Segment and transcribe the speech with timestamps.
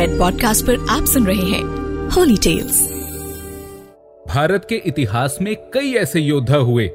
[0.00, 1.62] Red podcast पर आप सुन रहे हैं
[2.08, 2.82] होली टेल्स
[4.28, 6.90] भारत के इतिहास में कई ऐसे योद्धा हुए,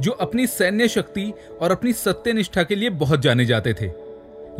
[0.00, 3.90] जो अपनी सैन्य शक्ति और अपनी सत्यनिष्ठा के लिए बहुत जाने जाते थे।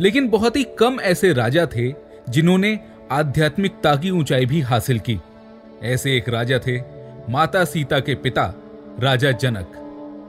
[0.01, 1.93] लेकिन बहुत ही कम ऐसे राजा थे,
[2.29, 2.79] जिन्होंने
[3.11, 5.19] आध्यात्मिकता की ऊंचाई भी हासिल की।
[5.83, 6.79] ऐसे एक राजा थे,
[7.29, 8.53] माता सीता के पिता,
[8.99, 9.67] राजा जनक।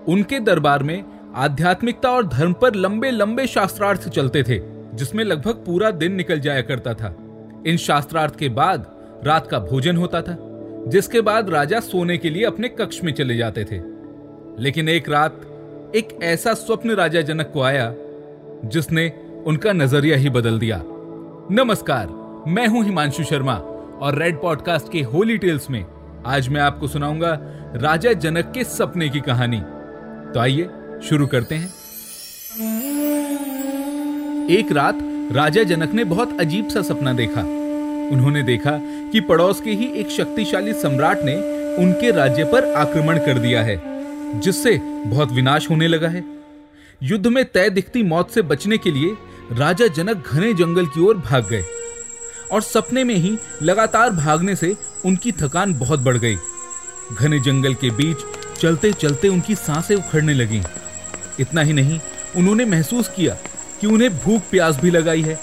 [0.09, 1.05] उनके दरबार में
[1.35, 4.61] आध्यात्मिकता और धर्म पर लंबे लंबे शास्त्रार्थ चलते थे,
[4.95, 7.17] जिसमें लगभग पूरा दिन निकल जाया करता था।
[7.67, 8.87] इन शास्त्रार्थ के बाद
[9.25, 10.37] रात का भोजन होता था,
[10.89, 13.81] जिसके बाद राजा सोने के लिए अपने कक्ष में चले जाते थे।
[14.63, 15.41] लेकिन एक रात
[15.95, 17.95] एक ऐसा स्वप्न राजा जनक को आया,
[18.65, 19.13] जिसने
[19.47, 20.83] उनका नज़रिया ही बदल दिया।
[21.51, 22.07] नमस्कार,
[22.49, 23.55] मैं हूँ हिमांशु शर्मा
[24.01, 25.87] और रेड पॉडकास्ट के होली टेल्स में
[26.27, 27.39] आज मैं आपको सुनाऊँगा
[27.75, 29.61] राजा जनक के सपने की कहानी।
[30.33, 30.69] तो आइए,
[31.03, 31.69] शुरू करते हैं।
[34.49, 34.99] एक रात
[35.33, 37.56] राजा जनक ने बहुत अजीब सा सपना देखा।
[38.13, 38.79] उन्होंने देखा
[39.13, 41.35] कि पड़ोस के ही एक शक्तिशाली सम्राट ने
[41.77, 43.81] उनके राज्य पर आक्रमण कर दिया है,
[44.41, 46.25] जिससे बहुत विनाश होने लगा है।
[47.03, 49.17] युद्ध में तय दिखती मौत से बचने के लिए
[49.53, 51.65] राजा जनक घने जंगल की ओर भाग गए
[52.53, 56.37] और सपने में ही लगातार भागने से उनकी थकान बहुत बढ़ गई।
[57.13, 58.17] घने जंगल के बीच
[58.61, 60.63] चलते चलते उनकी साँसें उखड़ने लगी।
[61.41, 62.01] इतना ही नहीं,
[62.37, 63.37] उन्होंने महसूस किया
[63.81, 65.39] कि उन्हें भूख प्यास भी लगाई है।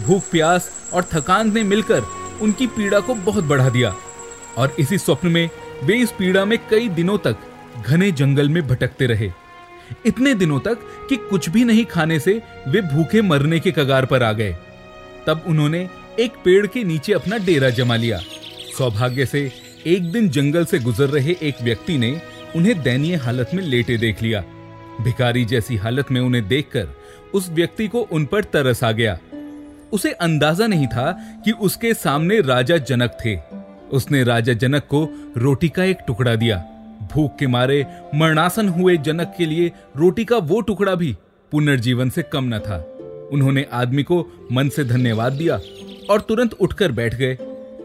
[0.00, 2.02] भूख, प्यास और थकान ने मिलकर
[2.40, 3.96] उनकी पीड़ा को बहुत बढ़ा दिया।
[4.56, 5.50] और इसी स्वप्न में
[5.84, 7.36] वे इस पीड़ा में कई दिनों तक
[7.86, 9.30] घने जंगल में भटकते रहे।
[10.06, 14.22] इतने दिनों तक कि कुछ भी नहीं खाने से वे भूखे मरने के कगार पर
[14.22, 14.56] आ गए।
[15.26, 15.88] तब उन्होंने
[16.20, 18.18] एक पेड़ के नीचे अपना डेरा जमा लिया।
[18.78, 19.52] सौभाग्य से
[19.86, 22.22] एक दिन जंगल से गुजर रहे एक व्यक्ति ने
[22.56, 24.44] उन्हें दयनीय हालत में लेटे देख लिया।
[25.00, 26.88] भिखारी जैसी हालत में उन्हें देखकर
[27.34, 29.18] उस व्यक्ति को उन पर तरस आ गया।
[29.92, 31.10] उसे अंदाज़ा नहीं था
[31.44, 33.36] कि उसके सामने राजा जनक थे।
[33.92, 36.56] उसने राजा जनक को रोटी का एक टुकड़ा दिया।
[37.12, 41.16] भूख के मारे मरणासन हुए जनक के लिए रोटी का वो टुकड़ा भी
[41.52, 42.76] पुनर्जीवन से कम न था।
[43.32, 45.60] उन्होंने आदमी को मन से धन्यवाद दिया
[46.10, 47.38] और तुरंत उठकर बैठ गए।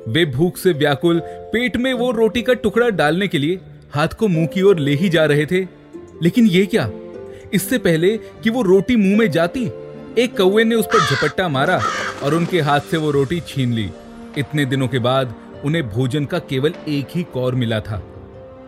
[0.08, 3.60] वे भूख से व्याकुल पेट में वो रोटी का टुकड़ा डालने के लिए
[3.94, 5.62] हाथ को मुँह की ओर ले ही जा रहे थे।
[6.24, 6.90] लेकिन ये क्या?
[7.54, 9.66] इससे पहले कि वो रोटी मुँह में जाती
[10.18, 11.80] एक कौवे ने उस पर झपट्टा मारा
[12.24, 13.90] और उनके हाथ से वो रोटी छीन ली।
[14.38, 15.36] इतने दिनों के बाद
[15.66, 18.02] उन्हें भोजन का केवल एक ही कौर मिला था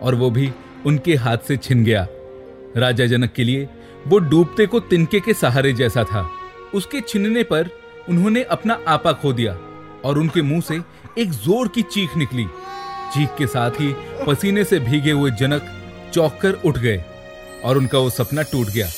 [0.01, 0.51] और वो भी
[0.85, 2.07] उनके हाथ से छिन गया।
[2.77, 3.67] राजा जनक के लिए
[4.07, 6.29] वो डूबते को तिनके के सहारे जैसा था।
[6.73, 7.69] उसके छिनने पर
[8.09, 9.57] उन्होंने अपना आपा खो दिया
[10.05, 10.79] और उनके मुँह से
[11.17, 12.45] एक ज़ोर की चीख निकली।
[13.13, 13.93] चीख के साथ ही
[14.27, 15.75] पसीने से भीगे हुए जनक
[16.13, 17.03] चौंक उठ गए
[17.65, 18.89] और उनका वो सपना टूट गया।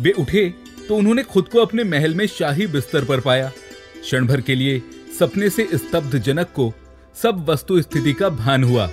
[0.00, 0.52] वे उठे
[0.88, 3.52] तो उन्होंने खुद को अपने महल में शाही बिस्तर पर पाया।
[4.00, 4.82] क्षण भर के लिए
[5.18, 6.72] सपने से स्तब्ध जनक को
[7.22, 8.90] सब वस्तु स्थिति का भान हुआ।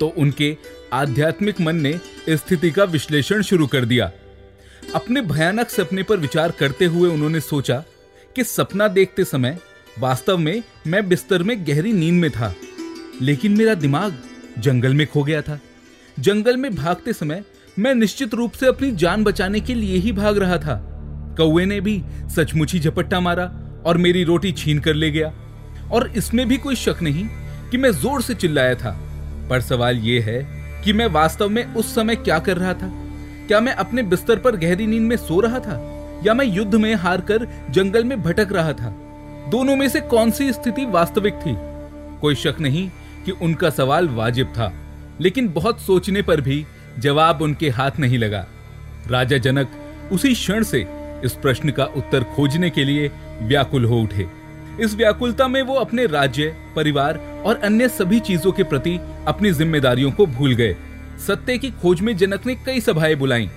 [0.00, 0.56] तो उनके
[0.92, 2.00] आध्यात्मिक मन ने
[2.30, 4.12] स्थिति का विश्लेषण शुरू कर दिया।
[4.94, 7.84] अपने भयानक सपने पर विचार करते हुए उन्होंने सोचा
[8.36, 9.58] कि सपना देखते समय
[9.98, 12.54] वास्तव में मैं बिस्तर में गहरी नींद में था।
[13.22, 14.18] लेकिन मेरा दिमाग
[14.58, 15.60] जंगल में खो गया था।
[16.20, 17.44] जंगल में भागते समय
[17.78, 20.92] मैं निश्चित रूप से अपनी जान बचाने के लिए ही भाग रहा था।
[21.36, 22.02] कौए ने भी
[22.36, 23.50] सचमुच ही झपट्टा मारा
[23.86, 25.32] और मेरी रोटी छीन कर ले गया।
[25.92, 27.26] और इसमें भी कोई शक नहीं
[27.70, 28.96] कि मैं ज़ोर से चिल्लाया था।
[29.50, 30.42] पर सवाल यह है
[30.84, 32.90] कि मैं वास्तव में उस समय क्या कर रहा था?
[33.48, 35.80] क्या मैं अपने बिस्तर पर गहरी नींद में सो रहा था?
[36.24, 38.90] या मैं युद्ध में हार कर जंगल में भटक रहा था?
[39.50, 41.54] दोनों में से कौन सी स्थिति वास्तविक थी?
[42.20, 42.88] कोई शक नहीं
[43.24, 44.72] कि उनका सवाल वाजिब था,
[45.20, 46.64] लेकिन बहुत सोचने पर भी
[46.98, 48.46] जवाब उनके हाथ नहीं लगा।
[49.08, 49.70] राजा जनक
[50.12, 50.86] उसी क्षण से
[51.24, 53.10] इस प्रश्न का उत्तर खोजने के लिए
[53.42, 54.26] व्याकुल हो उठे।
[54.80, 60.10] इस व्याकुलता में वो अपने राज्य, परिवार और अन्य सभी चीज़ों के प्रति अपनी जिम्मेदारियों
[60.10, 60.76] को भूल गए।
[61.26, 63.48] सत्य की खोज में जनक ने कई सभाएँ बुलाई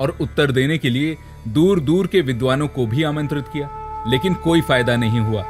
[0.00, 1.16] और उत्तर देने के लिए
[1.48, 5.44] दूर दूर के विद्वानों को भी आमंत्रित किया, लेकिन कोई फ़ायदा नहीं हुआ।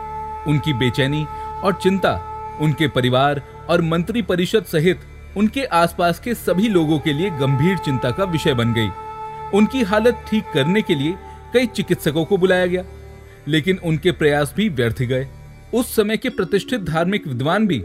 [0.49, 1.25] उनकी बेचैनी
[1.65, 2.21] और चिंता
[2.61, 5.01] उनके परिवार और मंत्री परिषद सहित
[5.37, 8.89] उनके आसपास के सभी लोगों के लिए गंभीर चिंता का विषय बन गई।
[9.55, 11.15] उनकी हालत ठीक करने के लिए
[11.53, 12.85] कई चिकित्सकों को बुलाया गया,
[13.49, 15.27] लेकिन उनके प्रयास भी व्यर्थ गए।
[15.75, 17.83] उस समय के प्रतिष्ठित धार्मिक विद्वान भी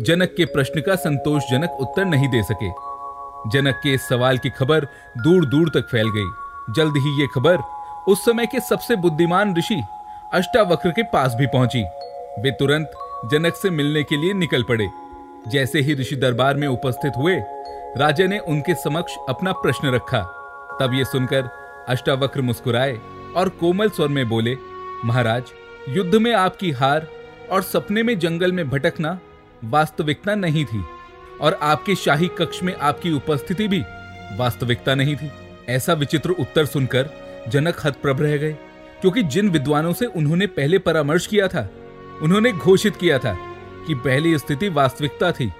[0.00, 2.68] जनक के प्रश्न का संतोषजनक उत्तर नहीं दे सके।
[3.50, 4.84] जनक के सवाल की खबर
[5.18, 7.58] दूर दूर तक फैल गई। जल्द ही ये खबर
[8.08, 9.82] उस समय के सबसे बुद्धिमान ऋषि
[10.32, 11.82] अष्टावक्र के पास भी पहुँची।
[12.42, 12.90] वे तुरंत
[13.24, 14.88] जनक से मिलने के लिए निकल पड़े।
[15.48, 17.36] जैसे ही ऋषि दरबार में उपस्थित हुए,
[17.96, 20.20] राजा ने उनके समक्ष अपना प्रश्न रखा।
[20.80, 21.48] तब ये सुनकर
[21.88, 22.98] अष्टावक्र मुस्कुराए
[23.36, 24.56] और कोमल स्वर में बोले,
[25.04, 25.52] महाराज,
[25.88, 27.06] युद्ध में आपकी हार
[27.50, 29.18] और सपने में जंगल में भटकना
[29.64, 30.84] वास्तविकता नहीं थी
[31.40, 33.82] और आपके शाही कक्ष में आपकी उपस्थिति भी
[34.36, 35.30] वास्तविकता नहीं थी।
[35.68, 37.10] ऐसा विचित्र उत्तर सुनकर
[37.48, 38.52] जनक हतप्रभ रह गए,
[39.00, 41.68] क्योंकि जिन विद्वानों से उन्होंने पहले परामर्श किया था,
[42.22, 43.36] उन्होंने घोषित किया था
[43.86, 45.52] कि पहली स्थिति वास्तविकता थी,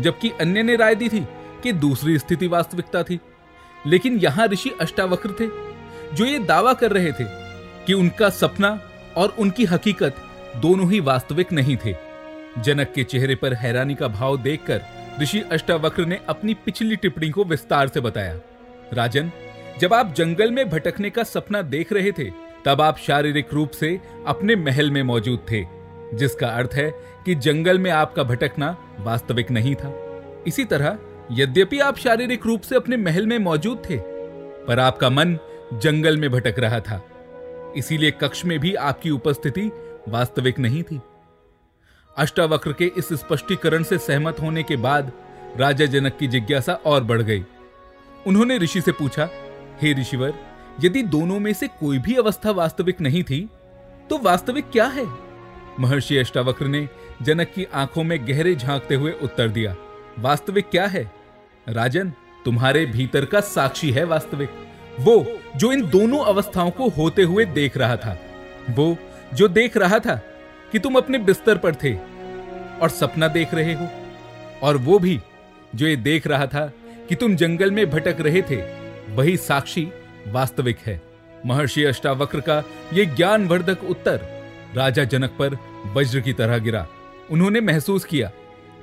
[0.00, 1.20] जबकि अन्य ने राय दी थी
[1.62, 3.18] कि दूसरी स्थिति वास्तविकता थी।
[3.86, 5.48] लेकिन यहाँ ऋषि अष्टावक्र थे,
[6.16, 7.24] जो ये दावा कर रहे थे
[7.86, 8.78] कि उनका सपना
[9.16, 10.16] और उनकी हकीकत
[10.56, 11.94] दोनों ही वास्तविक नहीं थे।
[12.58, 14.82] जनक के चेहरे पर हैरानी का भाव देखकर
[15.20, 18.40] ऋषि अष्टावक्र ने अपनी पिछली टिप्पणी को विस्तार से बताया।
[18.92, 19.30] राजन,
[19.80, 22.30] जब आप जंगल में भटकने का सपना देख रहे थे,
[22.64, 25.64] तब आप शारीरिक रूप से अपने महल में मौजूद थे,
[26.14, 26.90] जिसका अर्थ है
[27.24, 29.92] कि जंगल में आपका भटकना वास्तविक नहीं था।
[30.46, 30.98] इसी तरह
[31.30, 33.96] यद्यपि आप शारीरिक रूप से अपने महल में मौजूद थे,
[34.66, 35.38] पर आपका मन
[35.72, 37.00] जंगल में भटक रहा था।
[37.76, 39.70] इसीलिए कक्ष में भी आपकी उपस्थिति
[40.08, 41.00] वास्तविक नहीं थी।
[42.16, 45.12] अष्टावक्र के इस स्पष्टीकरण से सहमत होने के बाद
[45.56, 47.44] राजा जनक की जिज्ञासा और बढ़ गई।
[48.26, 49.28] उन्होंने ऋषि से पूछा,
[49.82, 50.34] हे ऋषिवर,
[50.84, 53.48] यदि दोनों में से कोई भी अवस्था वास्तविक नहीं थी
[54.10, 55.06] तो वास्तविक क्या है?
[55.80, 56.88] महर्षि अष्टावक्र ने
[57.22, 59.76] जनक की आँखों में गहरे झांकते हुए उत्तर दिया,
[60.18, 61.10] वास्तविक क्या है?
[61.68, 62.12] राजन,
[62.44, 64.50] तुम्हारे भीतर का साक्षी है वास्तविक।
[65.00, 68.20] वो, जो इन दोनों अवस्थाओं को होते हुए देख रहा था।
[68.70, 68.96] वो,
[69.34, 70.14] जो देख रहा था
[70.72, 71.94] कि तुम अपने बिस्तर पर थे
[72.82, 73.88] और सपना देख रहे हो।
[74.62, 75.20] और वो भी,
[75.74, 76.72] जो ये देख रहा था
[77.08, 78.56] कि तुम जंगल में भटक रहे थे,
[79.14, 79.88] वही साक्षी
[80.26, 81.02] वास्तविक है।
[81.46, 85.58] महर्षि अष्टावक्र का ये ज्ञानवर्धक उत्तर राजा जनक पर
[85.92, 86.86] वज्र की तरह गिरा।
[87.30, 88.30] उन्होंने महसूस किया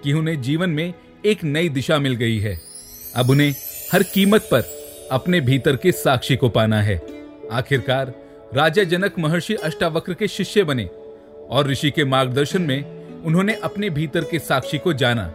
[0.04, 0.94] कि उन्हें जीवन में
[1.26, 2.73] एक नई दिशा मिल गई है।
[3.16, 3.56] अब उन्हें
[3.92, 4.64] हर कीमत पर
[5.12, 7.02] अपने भीतर के साक्षी को पाना है।
[7.52, 8.14] आखिरकार,
[8.56, 10.90] राजा जनक महर्षि अष्टावक्र के शिष्य बने
[11.50, 15.34] और ऋषि के मार्गदर्शन में उन्होंने अपने भीतर के साक्षी को जाना,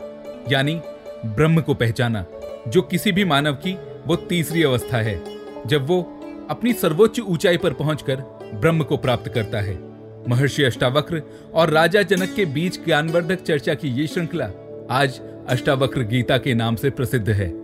[0.52, 0.80] यानी
[1.26, 2.24] ब्रह्म को पहचाना,
[2.68, 3.76] जो किसी भी मानव की
[4.06, 5.22] वो तीसरी अवस्था है,
[5.66, 6.00] जब वो
[6.50, 8.16] अपनी सर्वोच्च ऊंचाई पर पहुंचकर
[8.54, 9.78] ब्रह्म को प्राप्त करता है।
[10.28, 11.22] महर्षि अष्टावक्र
[11.54, 14.50] और राजा जनक के बीच ज्ञानवर्धक चर्चा की ये श्रृंखला
[14.90, 17.57] आज अष्टावक्र गीता के नाम से प्रसिद्ध है।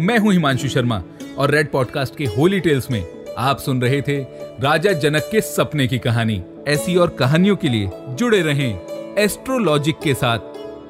[0.00, 1.02] मैं हूँ हिमांशु शर्मा
[1.38, 4.18] और रेड पॉडकास्ट के होली टेल्स में आप सुन रहे थे
[4.60, 8.78] राजा जनक के सपने की कहानी। ऐसी और कहानियों के लिए जुड़े रहें
[9.18, 10.38] एस्ट्रोलॉजिक के साथ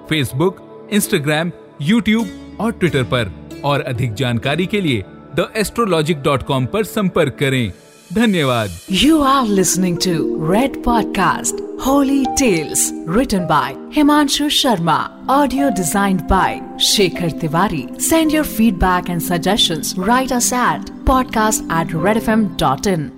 [0.08, 1.52] फेसबुक इंस्टाग्राम
[1.82, 3.32] यूट्यूब और ट्विटर पर।
[3.64, 7.72] और अधिक जानकारी के लिए द एस्ट्रोलॉजिक डॉट कॉम पर संपर्क करें।
[8.12, 16.26] धन्यवाद। You are listening to red podcast Holy Tales, written by Himanshu Sharma, audio designed
[16.26, 18.00] by Shekhar Tiwari.
[18.00, 19.96] Send your feedback and suggestions.
[19.96, 23.17] Write us at podcast at redfm.in.